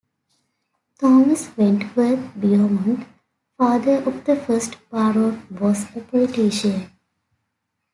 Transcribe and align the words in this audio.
Thomas 0.99 1.55
Wentworth 1.55 2.31
Beaumont, 2.35 3.05
father 3.55 3.97
of 3.97 4.25
the 4.25 4.35
first 4.35 4.77
Baron, 4.89 5.45
was 5.51 5.95
a 5.95 5.99
politician. 5.99 6.89